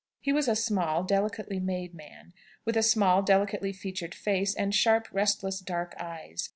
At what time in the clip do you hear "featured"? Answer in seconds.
3.71-4.15